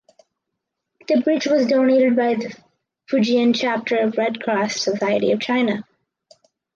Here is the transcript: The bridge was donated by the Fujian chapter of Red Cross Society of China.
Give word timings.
The 1.07 1.21
bridge 1.21 1.45
was 1.45 1.67
donated 1.67 2.15
by 2.15 2.33
the 2.33 2.59
Fujian 3.07 3.55
chapter 3.55 3.97
of 3.97 4.17
Red 4.17 4.41
Cross 4.41 4.81
Society 4.81 5.31
of 5.31 5.39
China. 5.39 5.83